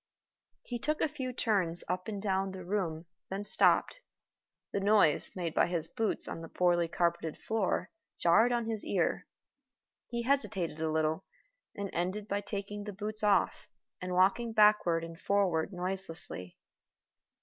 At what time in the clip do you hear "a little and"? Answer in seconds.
10.81-11.91